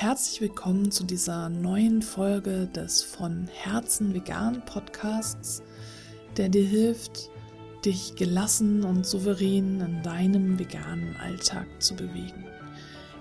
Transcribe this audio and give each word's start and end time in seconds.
herzlich 0.00 0.40
willkommen 0.40 0.92
zu 0.92 1.02
dieser 1.02 1.48
neuen 1.48 2.02
Folge 2.02 2.68
des 2.68 3.02
von 3.02 3.48
Herzen 3.52 4.14
vegan 4.14 4.64
Podcasts, 4.64 5.60
der 6.36 6.48
dir 6.48 6.64
hilft, 6.64 7.30
dich 7.84 8.14
gelassen 8.14 8.84
und 8.84 9.04
souverän 9.04 9.80
in 9.80 10.00
deinem 10.04 10.56
veganen 10.56 11.16
Alltag 11.16 11.66
zu 11.80 11.96
bewegen. 11.96 12.44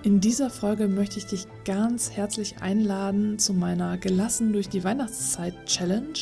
In 0.04 0.20
dieser 0.20 0.52
Folge 0.52 0.88
möchte 0.88 1.18
ich 1.18 1.26
dich 1.26 1.48
ganz 1.66 2.12
herzlich 2.12 2.62
einladen 2.62 3.40
zu 3.40 3.56
meiner 3.56 3.98
Gelassen 3.98 4.54
durch 4.54 4.70
die 4.70 4.84
Weihnachtszeit 4.84 5.56
Challenge. 5.66 6.20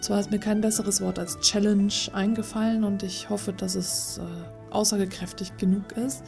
Zwar 0.00 0.18
ist 0.18 0.32
mir 0.32 0.40
kein 0.40 0.62
besseres 0.62 1.00
Wort 1.00 1.20
als 1.20 1.38
Challenge 1.42 1.92
eingefallen 2.12 2.82
und 2.82 3.04
ich 3.04 3.30
hoffe, 3.30 3.52
dass 3.52 3.76
es 3.76 4.18
äh, 4.18 4.72
aussagekräftig 4.72 5.58
genug 5.58 5.92
ist. 5.92 6.24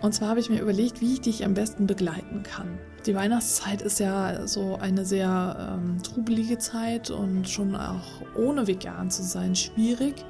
Und 0.00 0.12
zwar 0.12 0.28
habe 0.28 0.40
ich 0.40 0.50
mir 0.50 0.60
überlegt, 0.60 1.00
wie 1.00 1.14
ich 1.14 1.20
dich 1.20 1.44
am 1.44 1.54
besten 1.54 1.86
begleiten 1.86 2.42
kann. 2.42 2.78
Die 3.06 3.14
Weihnachtszeit 3.14 3.82
ist 3.82 4.00
ja 4.00 4.46
so 4.46 4.76
eine 4.76 5.04
sehr 5.04 5.78
ähm, 5.78 6.02
trubelige 6.02 6.58
Zeit 6.58 7.10
und 7.10 7.48
schon 7.48 7.74
auch 7.74 8.22
ohne 8.36 8.66
vegan 8.66 9.10
zu 9.10 9.22
sein 9.22 9.54
schwierig. 9.56 10.24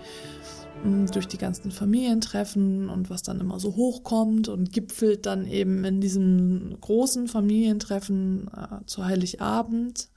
Ähm, 0.85 1.07
durch 1.11 1.27
die 1.27 1.39
ganzen 1.39 1.71
Familientreffen 1.71 2.89
und 2.89 3.11
was 3.11 3.23
dann 3.23 3.41
immer 3.41 3.59
so 3.59 3.77
hochkommt 3.77 4.49
und 4.49 4.73
gipfelt 4.73 5.27
dann 5.27 5.47
eben 5.47 5.85
in 5.85 6.01
diesen 6.01 6.79
großen 6.81 7.29
Familientreffen 7.29 8.49
äh, 8.49 8.85
zu 8.87 9.05
Heiligabend 9.05 10.09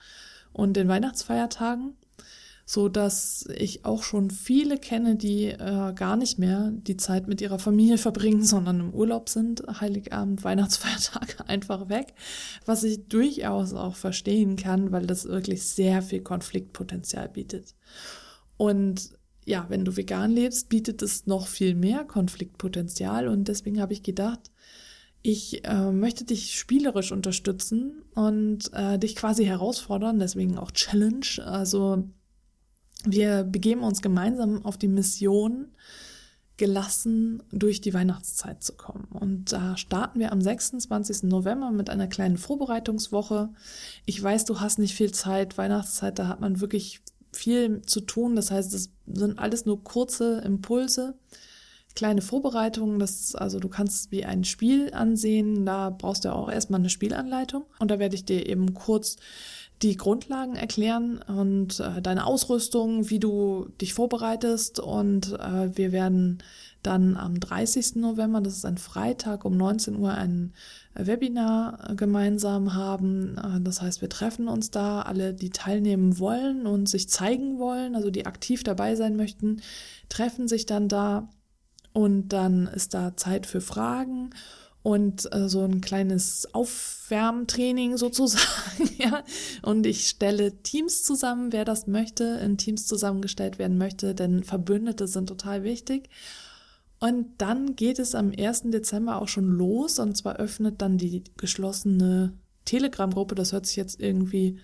und 0.53 0.75
den 0.75 0.88
Weihnachtsfeiertagen 0.88 1.93
so 2.70 2.89
dass 2.89 3.45
ich 3.55 3.85
auch 3.85 4.03
schon 4.03 4.30
viele 4.30 4.78
kenne, 4.78 5.16
die 5.16 5.45
äh, 5.45 5.94
gar 5.94 6.17
nicht 6.17 6.38
mehr 6.38 6.69
die 6.73 6.97
Zeit 6.97 7.30
mit 7.30 7.39
ihrer 7.39 7.59
Familie 7.59 7.97
verbringen, 8.08 8.44
sondern 8.44 8.81
im 8.81 8.94
Urlaub 8.94 9.30
sind, 9.30 9.64
Heiligabend, 9.80 10.44
Weihnachtsfeiertag 10.44 11.45
einfach 11.47 11.88
weg, 11.88 12.14
was 12.66 12.83
ich 12.83 13.08
durchaus 13.08 13.73
auch 13.73 13.95
verstehen 13.95 14.58
kann, 14.58 14.91
weil 14.91 15.08
das 15.08 15.23
wirklich 15.25 15.64
sehr 15.64 16.02
viel 16.02 16.22
Konfliktpotenzial 16.22 17.30
bietet. 17.30 17.73
Und 18.58 19.11
ja, 19.45 19.66
wenn 19.69 19.86
du 19.86 19.95
vegan 19.95 20.31
lebst, 20.31 20.67
bietet 20.67 21.02
es 21.02 21.25
noch 21.25 21.47
viel 21.47 21.73
mehr 21.73 22.03
Konfliktpotenzial 22.03 23.30
und 23.30 23.47
deswegen 23.47 23.80
habe 23.80 23.94
ich 23.94 24.03
gedacht, 24.03 24.52
ich 25.22 25.66
äh, 25.66 25.91
möchte 25.91 26.25
dich 26.25 26.59
spielerisch 26.59 27.13
unterstützen 27.13 28.03
und 28.13 28.73
äh, 28.73 29.00
dich 29.00 29.16
quasi 29.16 29.45
herausfordern, 29.45 30.19
deswegen 30.19 30.58
auch 30.58 30.72
Challenge. 30.72 31.25
Also 31.45 32.09
wir 33.11 33.44
begeben 33.44 33.83
uns 33.83 34.02
gemeinsam 34.02 34.66
auf 34.66 34.77
die 34.77 34.88
Mission, 34.88 35.69
gelassen 36.58 37.44
durch 37.52 37.81
die 37.81 37.94
Weihnachtszeit 37.94 38.63
zu 38.63 38.73
kommen. 38.73 39.08
Und 39.11 39.52
da 39.52 39.77
starten 39.77 40.19
wir 40.19 40.31
am 40.31 40.41
26. 40.41 41.23
November 41.23 41.72
mit 41.72 41.89
einer 41.89 42.08
kleinen 42.08 42.38
Vorbereitungswoche. 42.38 43.50
Ich 44.05 44.22
weiß, 44.22 44.45
du 44.45 44.59
hast 44.59 44.80
nicht 44.80 44.95
viel 44.95 45.11
Zeit. 45.11 45.58
Weihnachtszeit, 45.58 46.17
da 46.17 46.28
hat 46.28 46.41
man 46.41 46.59
wirklich 46.59 47.02
viel 47.31 47.83
zu 47.83 48.02
tun. 48.02 48.35
Das 48.35 48.50
heißt, 48.50 48.73
es 48.73 48.89
sind 49.05 49.38
alles 49.38 49.66
nur 49.66 49.83
kurze 49.83 50.39
Impulse, 50.39 51.13
kleine 51.98 52.22
Vorbereitungen. 52.22 53.00
Das 53.00 53.34
also 53.34 53.59
du 53.59 53.70
kannst 53.70 54.12
wie 54.12 54.23
ein 54.23 54.44
Spiel 54.44 54.94
ansehen. 54.94 55.66
Da 55.66 55.90
brauchst 55.90 56.26
du 56.26 56.34
auch 56.34 56.50
erstmal 56.50 56.80
eine 56.80 56.92
Spielanleitung. 56.92 57.66
Und 57.80 57.90
da 57.90 57.98
werde 57.98 58.14
ich 58.14 58.23
dir 58.23 58.48
eben 58.48 58.76
kurz 58.76 59.17
die 59.81 59.98
Grundlagen 59.98 60.56
erklären 60.56 61.20
und 61.28 61.80
äh, 61.80 62.02
deine 62.02 62.25
Ausrüstung, 62.25 63.09
wie 63.09 63.20
du 63.20 63.68
dich 63.81 63.95
vorbereitest. 63.95 64.80
Und 64.80 65.34
äh, 65.34 65.75
wir 65.75 65.92
werden 65.92 66.44
dann 66.84 67.18
am 67.18 67.40
30. 67.40 67.95
November, 67.95 68.42
das 68.42 68.57
ist 68.57 68.66
ein 68.66 68.78
Freitag, 68.78 69.44
um 69.44 69.57
19 69.57 69.97
Uhr 69.97 70.13
ein 70.13 70.53
Webinar 70.94 71.96
gemeinsam 71.96 72.75
haben. 72.75 73.38
Äh, 73.38 73.62
das 73.62 73.81
heißt, 73.81 74.02
wir 74.02 74.09
treffen 74.09 74.47
uns 74.47 74.69
da, 74.69 75.02
alle, 75.02 75.34
die 75.34 75.50
teilnehmen 75.50 76.19
wollen 76.19 76.68
und 76.68 76.88
sich 76.88 77.09
zeigen 77.09 77.57
wollen, 77.57 77.96
also 77.96 78.12
die 78.12 78.28
aktiv 78.28 78.63
dabei 78.63 78.96
sein 78.96 79.16
möchten, 79.16 79.62
treffen 80.09 80.47
sich 80.47 80.68
dann 80.68 80.88
da. 80.88 81.28
Und 81.94 82.30
dann 82.30 82.68
ist 82.68 82.94
da 82.94 83.16
Zeit 83.18 83.46
für 83.46 83.62
Fragen 83.62 84.31
und 84.84 85.34
äh, 85.34 85.50
so 85.50 85.64
ein 85.64 85.81
kleines 85.81 86.48
Aufwärmtraining 86.53 87.98
sozusagen, 87.98 88.90
ja. 88.98 89.24
Und 89.62 89.86
ich 89.86 90.08
stelle 90.08 90.62
Teams 90.64 91.03
zusammen, 91.03 91.52
wer 91.52 91.66
das 91.66 91.88
möchte, 91.88 92.24
in 92.24 92.58
Teams 92.58 92.86
zusammengestellt 92.88 93.59
werden 93.59 93.78
möchte, 93.78 94.16
denn 94.16 94.44
Verbündete 94.44 95.08
sind 95.08 95.28
total 95.28 95.64
wichtig. 95.64 96.09
Und 97.00 97.28
dann 97.38 97.75
geht 97.75 98.00
es 98.00 98.16
am 98.16 98.31
1. 98.38 98.64
Dezember 98.72 99.22
auch 99.22 99.28
schon 99.28 99.52
los 99.52 100.00
und 100.00 100.16
zwar 100.16 100.38
öffnet 100.38 100.81
dann 100.81 100.98
die 100.98 101.24
geschlossene 101.38 102.34
Telegram-Gruppe, 102.66 103.36
das 103.36 103.52
hört 103.52 103.66
sich 103.66 103.75
jetzt 103.75 104.00
irgendwie 104.00 104.59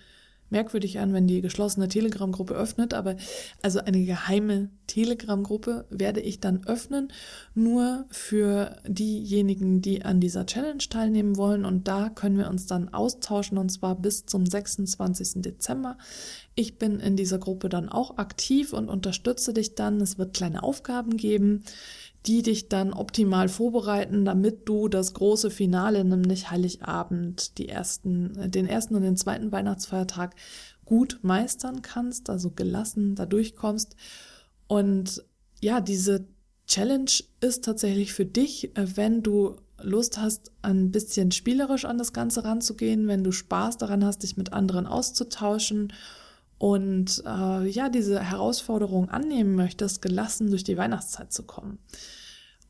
merkwürdig 0.50 0.98
an, 0.98 1.12
wenn 1.12 1.26
die 1.26 1.40
geschlossene 1.40 1.88
Telegram-Gruppe 1.88 2.54
öffnet, 2.54 2.94
aber 2.94 3.16
also 3.62 3.80
eine 3.80 4.04
geheime 4.04 4.70
Telegram-Gruppe 4.86 5.86
werde 5.90 6.20
ich 6.20 6.40
dann 6.40 6.66
öffnen, 6.66 7.08
nur 7.54 8.04
für 8.10 8.76
diejenigen, 8.86 9.82
die 9.82 10.04
an 10.04 10.20
dieser 10.20 10.46
Challenge 10.46 10.78
teilnehmen 10.78 11.36
wollen 11.36 11.64
und 11.64 11.88
da 11.88 12.08
können 12.08 12.38
wir 12.38 12.48
uns 12.48 12.66
dann 12.66 12.90
austauschen 12.90 13.58
und 13.58 13.70
zwar 13.70 13.96
bis 13.96 14.26
zum 14.26 14.46
26. 14.46 15.42
Dezember. 15.42 15.98
Ich 16.54 16.78
bin 16.78 17.00
in 17.00 17.16
dieser 17.16 17.38
Gruppe 17.38 17.68
dann 17.68 17.88
auch 17.88 18.18
aktiv 18.18 18.72
und 18.72 18.88
unterstütze 18.88 19.52
dich 19.52 19.74
dann. 19.74 20.00
Es 20.00 20.18
wird 20.18 20.34
kleine 20.34 20.62
Aufgaben 20.62 21.16
geben 21.16 21.64
die 22.26 22.42
dich 22.42 22.68
dann 22.68 22.92
optimal 22.92 23.48
vorbereiten, 23.48 24.24
damit 24.24 24.68
du 24.68 24.88
das 24.88 25.12
große 25.12 25.50
Finale, 25.50 26.04
nämlich 26.04 26.50
Heiligabend, 26.50 27.58
die 27.58 27.68
ersten, 27.68 28.50
den 28.50 28.66
ersten 28.66 28.94
und 28.94 29.02
den 29.02 29.16
zweiten 29.16 29.52
Weihnachtsfeiertag 29.52 30.34
gut 30.84 31.18
meistern 31.22 31.82
kannst, 31.82 32.30
also 32.30 32.50
gelassen 32.50 33.14
da 33.14 33.26
durchkommst. 33.26 33.96
Und 34.66 35.22
ja, 35.60 35.80
diese 35.80 36.26
Challenge 36.66 37.10
ist 37.40 37.64
tatsächlich 37.64 38.14
für 38.14 38.26
dich, 38.26 38.76
äh, 38.76 38.96
wenn 38.96 39.22
du 39.22 39.56
Lust 39.82 40.18
hast, 40.18 40.52
ein 40.62 40.92
bisschen 40.92 41.30
spielerisch 41.30 41.84
an 41.84 41.98
das 41.98 42.12
Ganze 42.12 42.44
ranzugehen, 42.44 43.06
wenn 43.06 43.24
du 43.24 43.32
Spaß 43.32 43.76
daran 43.76 44.04
hast, 44.04 44.22
dich 44.22 44.36
mit 44.36 44.52
anderen 44.52 44.86
auszutauschen 44.86 45.92
und 46.64 47.22
äh, 47.26 47.68
ja, 47.68 47.90
diese 47.90 48.20
Herausforderung 48.20 49.10
annehmen 49.10 49.54
möchtest, 49.54 50.00
gelassen 50.00 50.48
durch 50.48 50.64
die 50.64 50.78
Weihnachtszeit 50.78 51.30
zu 51.30 51.42
kommen. 51.42 51.78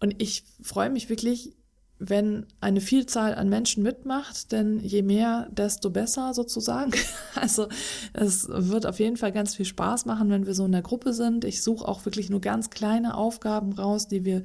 Und 0.01 0.21
ich 0.21 0.43
freue 0.61 0.91
mich 0.91 1.09
wirklich, 1.11 1.55
wenn 2.01 2.47
eine 2.61 2.81
Vielzahl 2.81 3.37
an 3.37 3.49
Menschen 3.49 3.85
mitmacht, 3.85 4.51
denn 4.51 4.81
je 4.81 5.03
mehr, 5.03 5.49
desto 5.53 5.91
besser 5.91 6.35
sozusagen. 6.35 6.91
Also 7.37 7.69
es 8.15 8.49
wird 8.49 8.85
auf 8.85 8.99
jeden 8.99 9.17
Fall 9.17 9.31
ganz 9.31 9.55
viel 9.55 9.65
Spaß 9.65 10.07
machen, 10.07 10.29
wenn 10.29 10.45
wir 10.47 10.55
so 10.55 10.65
in 10.65 10.73
der 10.73 10.83
Gruppe 10.83 11.13
sind. 11.13 11.45
Ich 11.45 11.63
suche 11.63 11.87
auch 11.87 12.05
wirklich 12.05 12.31
nur 12.31 12.41
ganz 12.41 12.71
kleine 12.71 13.17
Aufgaben 13.17 13.75
raus, 13.75 14.09
die 14.09 14.25
wir 14.25 14.43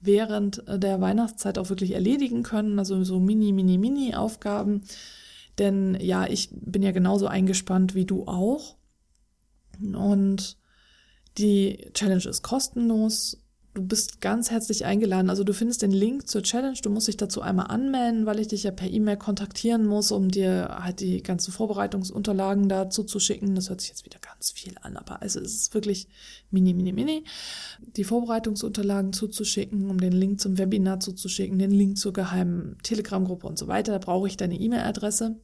während 0.00 0.64
der 0.66 1.00
Weihnachtszeit 1.00 1.56
auch 1.56 1.68
wirklich 1.68 1.92
erledigen 1.92 2.42
können. 2.42 2.80
Also 2.80 3.04
so 3.04 3.20
mini, 3.20 3.52
mini, 3.52 3.78
mini 3.78 4.16
Aufgaben. 4.16 4.82
Denn 5.58 5.96
ja, 6.00 6.26
ich 6.26 6.48
bin 6.52 6.82
ja 6.82 6.90
genauso 6.90 7.28
eingespannt 7.28 7.94
wie 7.94 8.04
du 8.04 8.26
auch. 8.26 8.77
Und 9.80 10.56
die 11.38 11.90
Challenge 11.94 12.24
ist 12.28 12.42
kostenlos. 12.42 13.38
Du 13.74 13.86
bist 13.86 14.20
ganz 14.20 14.50
herzlich 14.50 14.84
eingeladen. 14.86 15.30
Also 15.30 15.44
du 15.44 15.52
findest 15.52 15.82
den 15.82 15.92
Link 15.92 16.28
zur 16.28 16.42
Challenge. 16.42 16.78
Du 16.82 16.90
musst 16.90 17.06
dich 17.06 17.16
dazu 17.16 17.42
einmal 17.42 17.66
anmelden, 17.68 18.26
weil 18.26 18.40
ich 18.40 18.48
dich 18.48 18.64
ja 18.64 18.72
per 18.72 18.90
E-Mail 18.90 19.18
kontaktieren 19.18 19.86
muss, 19.86 20.10
um 20.10 20.30
dir 20.30 20.78
halt 20.82 20.98
die 20.98 21.22
ganzen 21.22 21.52
Vorbereitungsunterlagen 21.52 22.68
dazu 22.68 23.04
zu 23.04 23.20
schicken. 23.20 23.54
Das 23.54 23.68
hört 23.68 23.80
sich 23.80 23.90
jetzt 23.90 24.04
wieder 24.04 24.18
ganz 24.18 24.50
viel 24.50 24.74
an, 24.80 24.96
aber 24.96 25.22
also 25.22 25.38
es 25.38 25.54
ist 25.54 25.74
wirklich 25.74 26.08
mini, 26.50 26.74
mini, 26.74 26.92
mini. 26.92 27.24
Die 27.96 28.02
Vorbereitungsunterlagen 28.02 29.12
zuzuschicken, 29.12 29.90
um 29.90 30.00
den 30.00 30.12
Link 30.12 30.40
zum 30.40 30.58
Webinar 30.58 30.98
zuzuschicken, 30.98 31.58
den 31.60 31.70
Link 31.70 31.98
zur 31.98 32.12
geheimen 32.12 32.78
Telegram-Gruppe 32.82 33.46
und 33.46 33.58
so 33.58 33.68
weiter. 33.68 33.92
Da 33.92 33.98
brauche 33.98 34.26
ich 34.26 34.36
deine 34.36 34.58
E-Mail-Adresse. 34.58 35.36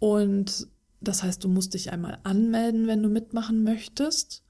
Und 0.00 0.66
das 1.00 1.22
heißt, 1.22 1.42
du 1.44 1.48
musst 1.48 1.74
dich 1.74 1.92
einmal 1.92 2.18
anmelden, 2.24 2.86
wenn 2.86 3.02
du 3.02 3.08
mitmachen 3.08 3.62
möchtest. 3.62 4.42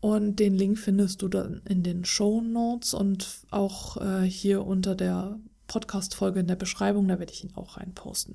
Und 0.00 0.36
den 0.36 0.54
Link 0.54 0.78
findest 0.78 1.20
du 1.20 1.28
dann 1.28 1.60
in 1.68 1.82
den 1.82 2.04
Show 2.04 2.40
Notes 2.40 2.94
und 2.94 3.28
auch 3.50 3.98
äh, 3.98 4.22
hier 4.22 4.64
unter 4.66 4.94
der 4.94 5.38
Podcast-Folge 5.66 6.40
in 6.40 6.46
der 6.46 6.56
Beschreibung, 6.56 7.06
da 7.06 7.18
werde 7.18 7.32
ich 7.32 7.44
ihn 7.44 7.54
auch 7.54 7.76
reinposten. 7.76 8.34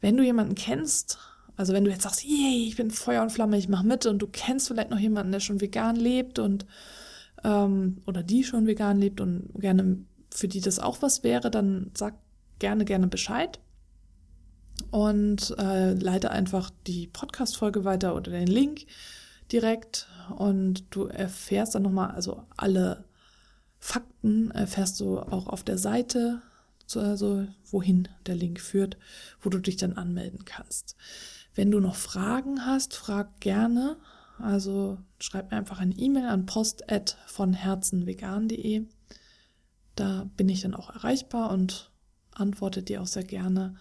Wenn 0.00 0.16
du 0.16 0.22
jemanden 0.22 0.54
kennst, 0.54 1.18
also 1.56 1.72
wenn 1.72 1.84
du 1.84 1.90
jetzt 1.90 2.02
sagst, 2.02 2.22
yay, 2.22 2.66
ich 2.68 2.76
bin 2.76 2.90
Feuer 2.90 3.22
und 3.22 3.32
Flamme, 3.32 3.56
ich 3.56 3.68
mache 3.68 3.86
mit 3.86 4.04
und 4.04 4.18
du 4.18 4.26
kennst 4.26 4.68
vielleicht 4.68 4.90
noch 4.90 4.98
jemanden, 4.98 5.32
der 5.32 5.40
schon 5.40 5.60
vegan 5.60 5.96
lebt 5.96 6.38
und 6.38 6.66
ähm, 7.44 8.02
oder 8.06 8.22
die 8.22 8.44
schon 8.44 8.66
vegan 8.66 8.98
lebt 8.98 9.20
und 9.20 9.48
gerne 9.54 10.04
für 10.30 10.48
die 10.48 10.60
das 10.60 10.78
auch 10.78 11.00
was 11.00 11.24
wäre, 11.24 11.50
dann 11.50 11.90
sag 11.96 12.14
gerne, 12.58 12.84
gerne 12.84 13.06
Bescheid 13.06 13.58
und 14.90 15.54
äh, 15.58 15.94
leite 15.94 16.30
einfach 16.30 16.70
die 16.86 17.06
Podcast-Folge 17.06 17.84
weiter 17.84 18.14
oder 18.14 18.30
den 18.30 18.46
Link 18.46 18.86
direkt 19.52 20.08
und 20.36 20.84
du 20.90 21.04
erfährst 21.04 21.74
dann 21.74 21.82
nochmal, 21.82 22.10
also 22.10 22.42
alle 22.56 23.04
Fakten 23.78 24.50
erfährst 24.50 24.98
du 25.00 25.18
auch 25.18 25.46
auf 25.46 25.62
der 25.62 25.78
Seite 25.78 26.42
also 26.94 27.48
wohin 27.64 28.08
der 28.26 28.36
Link 28.36 28.60
führt, 28.60 28.96
wo 29.40 29.50
du 29.50 29.58
dich 29.58 29.76
dann 29.76 29.94
anmelden 29.94 30.44
kannst. 30.44 30.94
Wenn 31.54 31.70
du 31.70 31.80
noch 31.80 31.96
Fragen 31.96 32.64
hast, 32.64 32.94
frag 32.94 33.40
gerne. 33.40 33.96
Also 34.38 34.98
schreib 35.18 35.50
mir 35.50 35.56
einfach 35.56 35.80
eine 35.80 35.94
E-Mail 35.94 36.26
an 36.26 36.46
post 36.46 36.84
von 37.26 37.54
herzenvegan.de. 37.54 38.86
Da 39.96 40.30
bin 40.36 40.48
ich 40.48 40.60
dann 40.60 40.74
auch 40.74 40.90
erreichbar 40.90 41.50
und 41.50 41.90
antworte 42.32 42.82
dir 42.82 43.02
auch 43.02 43.06
sehr 43.06 43.24
gerne. 43.24 43.76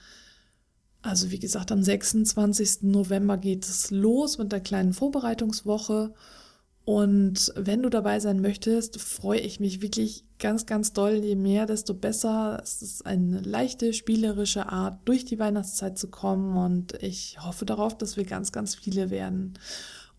Also 1.06 1.32
wie 1.32 1.40
gesagt, 1.40 1.72
am 1.72 1.84
26. 1.84 2.82
November 2.82 3.38
geht 3.38 3.66
es 3.66 3.92
los 3.92 4.38
mit 4.38 4.52
der 4.52 4.60
kleinen 4.60 4.94
Vorbereitungswoche 4.94 6.14
und 6.86 7.52
wenn 7.56 7.82
du 7.82 7.90
dabei 7.90 8.20
sein 8.20 8.42
möchtest, 8.42 9.02
freue 9.02 9.40
ich 9.40 9.60
mich 9.60 9.82
wirklich 9.82 10.24
ganz, 10.38 10.68
ganz 10.68 10.94
doll. 10.94 11.16
Je 11.16 11.36
mehr, 11.36 11.66
desto 11.66 11.96
besser. 11.96 12.60
Es 12.64 12.84
ist 12.84 13.06
eine 13.08 13.42
leichte, 13.42 13.92
spielerische 13.92 14.70
Art, 14.70 15.00
durch 15.06 15.26
die 15.26 15.40
Weihnachtszeit 15.40 15.98
zu 15.98 16.10
kommen. 16.10 16.56
Und 16.56 16.94
ich 17.02 17.44
hoffe 17.44 17.66
darauf, 17.66 17.98
dass 17.98 18.18
wir 18.18 18.24
ganz, 18.24 18.52
ganz 18.52 18.76
viele 18.76 19.10
werden. 19.10 19.58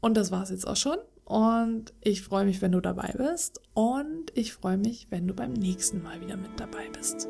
Und 0.00 0.16
das 0.16 0.32
war 0.32 0.42
es 0.42 0.50
jetzt 0.50 0.66
auch 0.66 0.76
schon. 0.76 0.98
Und 1.24 1.92
ich 2.02 2.22
freue 2.22 2.44
mich, 2.44 2.60
wenn 2.60 2.72
du 2.72 2.80
dabei 2.80 3.14
bist. 3.16 3.60
Und 3.74 4.32
ich 4.34 4.52
freue 4.52 4.76
mich, 4.76 5.06
wenn 5.10 5.28
du 5.28 5.34
beim 5.34 5.52
nächsten 5.52 6.02
Mal 6.02 6.20
wieder 6.20 6.36
mit 6.36 6.58
dabei 6.58 6.88
bist. 6.92 7.28